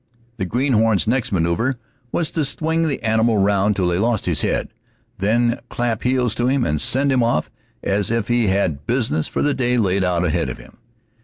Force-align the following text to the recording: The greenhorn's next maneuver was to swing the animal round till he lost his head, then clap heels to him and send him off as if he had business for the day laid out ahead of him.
The 0.37 0.45
greenhorn's 0.47 1.05
next 1.05 1.31
maneuver 1.31 1.77
was 2.11 2.31
to 2.31 2.43
swing 2.43 2.87
the 2.87 3.03
animal 3.03 3.37
round 3.37 3.75
till 3.75 3.91
he 3.91 3.99
lost 3.99 4.25
his 4.25 4.41
head, 4.41 4.69
then 5.19 5.59
clap 5.69 6.01
heels 6.01 6.33
to 6.41 6.47
him 6.47 6.65
and 6.65 6.81
send 6.81 7.11
him 7.11 7.21
off 7.21 7.51
as 7.83 8.09
if 8.09 8.27
he 8.27 8.47
had 8.47 8.87
business 8.87 9.27
for 9.27 9.43
the 9.43 9.53
day 9.53 9.77
laid 9.77 10.03
out 10.03 10.25
ahead 10.25 10.49
of 10.49 10.57
him. 10.57 10.77